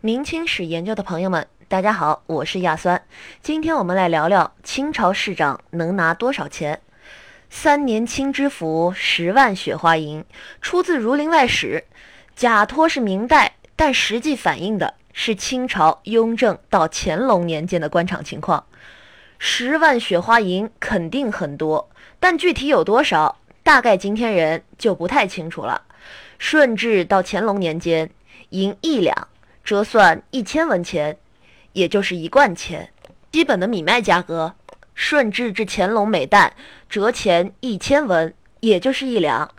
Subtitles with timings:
[0.00, 3.02] 明清史研究的朋友们，大家好，我是亚酸。
[3.42, 6.80] 今天我们来聊聊清朝市长能拿多少钱。
[7.50, 10.24] 三年清知府十万雪花银，
[10.62, 11.84] 出自《儒林外史》，
[12.36, 18.64] 假托是明代，但实际反映的是清朝雍正到乾隆年间的官场情况。
[19.40, 21.90] 十万雪花银肯定很多，
[22.20, 25.82] 但具体有多少，大概今天人就不太清楚了。
[26.38, 28.08] 顺治到乾隆年间，
[28.50, 29.26] 银一两
[29.68, 31.18] 折算一千文钱，
[31.74, 32.88] 也就是一贯钱。
[33.30, 34.54] 基本的米麦价格。
[34.94, 36.54] 顺治至乾隆每担
[36.88, 39.50] 折钱一千文，也就是一两。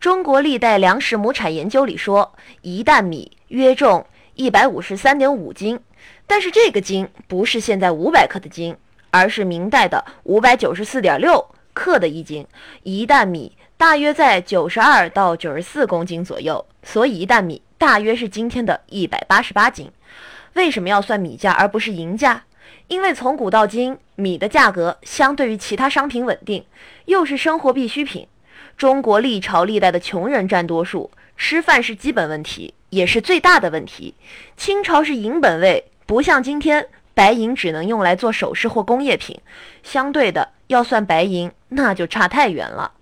[0.00, 5.78] 中国历代粮食亩产研究里说，一担米约重一百五十三点五斤，
[6.26, 8.74] 但是这个斤不是现在五百克的斤，
[9.10, 12.46] 而是明代的五百九十四点六克的一斤。
[12.84, 19.90] 一担米大约在九十二到九十四公斤左右，所以一担米大约是今天的一百八十八斤。
[20.54, 22.42] 为什么要算米价而不是银价？
[22.88, 26.64] 因为从古到今，米的价格相对于其他商品稳定，
[27.04, 28.26] 又是生活必需品。
[28.76, 34.14] 中国历朝历代的穷人占多数，吃饭是基本问题，也是最大的问题。
[34.56, 39.38] 清朝是银本位，不像今天白银只能用来做首饰或工业品。
[39.82, 42.92] 相对的，要算白银，那就差太远了。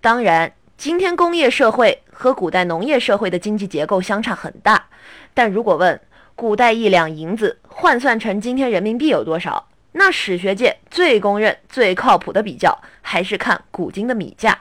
[0.00, 4.88] 当然，今天工业社会和古代农业社会的经济结构相差很大，
[5.32, 5.98] 但如果问，
[6.34, 9.68] 古代一两银子换算成今天人民币有多少？
[9.92, 14.58] 那史学界最公认、最靠谱的比较还是看古今的米价。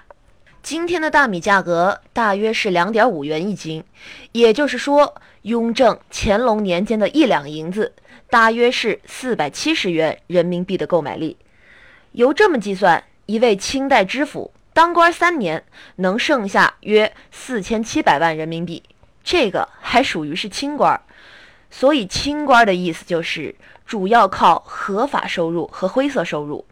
[0.63, 3.83] 今天的大米价格大约是两点五元一斤，
[4.31, 7.93] 也就是说，雍正、乾隆年间的一两银子
[8.30, 11.36] 大约是四百七十元人民币的购买力。
[12.13, 15.64] 由这么计算，一位清代知府当官三年
[15.95, 18.84] 能剩下约四千七百万人民币，
[19.23, 21.02] 这个还属于是清官。
[21.72, 26.66] 所以清官的意思就是主要靠合法收入和灰色收入。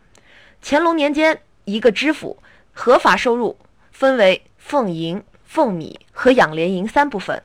[0.61, 2.37] 乾隆年间，一个知府
[2.73, 3.57] 合法收入
[3.93, 7.41] 分为俸银、俸米和养廉银三部分。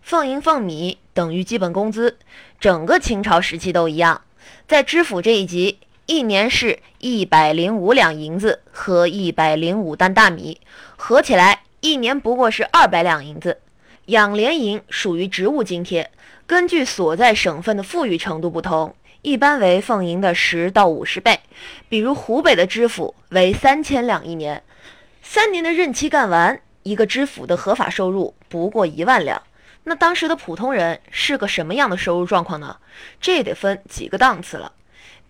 [0.00, 2.16] 俸银、俸米等于基本工资，
[2.58, 4.22] 整个清朝时期都一样。
[4.66, 5.78] 在知府这一级，
[6.10, 10.60] 一年是一百零五两银子和一百零五担大米，
[10.96, 13.58] 合起来一年不过是二百两银子。
[14.06, 16.10] 养廉银属于职务津贴。
[16.48, 21.38] 根据所在省份的富裕程度不同，一般为俸银的十到五十倍。
[21.88, 24.64] 比如湖北的知府为三千两一年，
[25.22, 29.40] 三年的任期干完，一个知府的合法收入不过一万两。
[29.84, 32.78] 那当时的普通人是个什么样的收入状况呢？
[33.20, 34.72] 这得分几个档次了。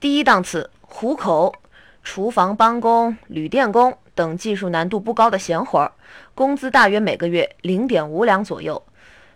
[0.01, 1.55] 第一档次，糊口、
[2.03, 5.93] 厨房帮工、旅店工等技术难度不高的闲活儿，
[6.35, 8.83] 工资大约每个月零点五两左右。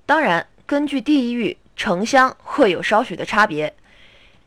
[0.06, 1.56] 当然，根据地域。
[1.76, 3.74] 城乡会有稍许的差别。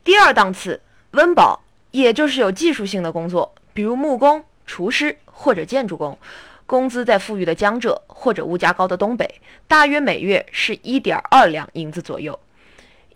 [0.02, 0.80] 第二档次
[1.10, 6.16] 温饱，也就是有技术性的工作，比如木工、厨师或者建筑工，
[6.64, 12.40] 工资在富裕的江浙或者物价高的东北，大约每月是一点二两银子左右。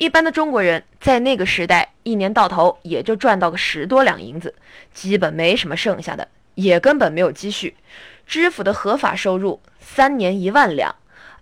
[0.02, 4.52] 一般的中国人在那个时代，一年到头也就赚到个十多两银子，
[4.92, 6.26] 基本没什么剩下的，
[6.56, 7.76] 也根本没有积蓄。
[8.26, 10.92] 知府的合法收入三年一万两，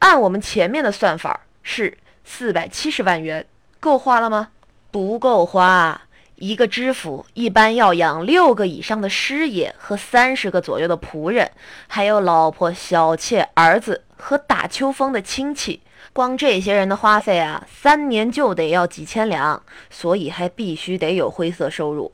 [0.01, 1.97] 按我们前面的算法是。
[2.23, 3.47] 四百七十万元
[3.81, 4.49] 够花了吗？
[4.91, 6.03] 不够花。
[6.37, 11.51] 一个知府一般要养六个以上的师爷和三十个左右的仆人，
[11.89, 15.83] 还有老婆、小妾、儿子和打秋风的亲戚。
[16.13, 22.13] 光这些人的花费啊，三年就得要几千两，所以还必须得有灰色收入。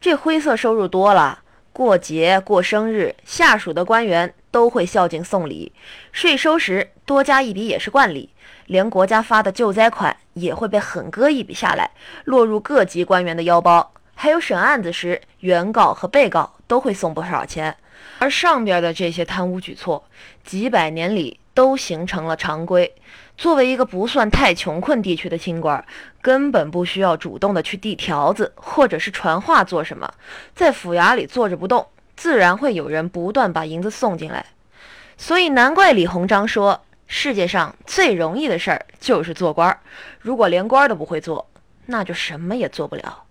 [0.00, 1.40] 这灰色收入多了，
[1.72, 5.72] 过节过生日，下属的官员都会孝敬送礼，
[6.10, 8.30] 税收时多加一笔也是惯例。
[8.66, 11.90] 连国家发的救灾款也会被狠割一笔下来，
[12.24, 13.92] 落入各级官员的腰包。
[14.14, 17.76] 还有审案子时，原告和被告都会送不少钱。
[18.18, 20.04] 而上边的这些贪污举措，
[20.44, 22.94] 几百年里都形成了常规。
[23.36, 25.84] 作为一个不算太穷困地区的清官，
[26.20, 30.12] 根本不需要主动的去递条子或者是传话做什么，
[30.54, 31.86] 在府衙里坐着不动，
[32.16, 34.44] 自然会有人不断把银子送进来。
[35.16, 36.82] 所以难怪李鸿章说。
[37.12, 39.80] 世界上最容易的事儿就是做官儿，
[40.20, 41.44] 如果连官都不会做，
[41.86, 43.24] 那就什么也做不了。